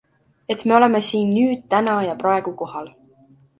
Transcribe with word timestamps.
Et 0.53 0.61
me 0.69 0.77
oleme 0.77 1.01
siin, 1.09 1.29
nüüd, 1.35 1.61
täna 1.75 1.99
ja 2.09 2.19
praegu 2.25 2.57
kohal. 2.65 2.93